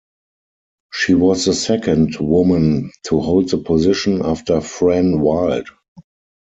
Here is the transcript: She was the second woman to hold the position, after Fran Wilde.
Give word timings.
She 0.91 1.13
was 1.13 1.45
the 1.45 1.53
second 1.53 2.15
woman 2.15 2.89
to 3.03 3.19
hold 3.19 3.49
the 3.51 3.59
position, 3.59 4.23
after 4.25 4.59
Fran 4.59 5.19
Wilde. 5.19 5.69